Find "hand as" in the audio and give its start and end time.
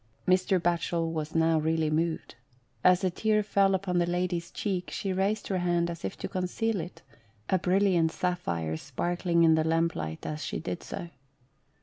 5.59-6.03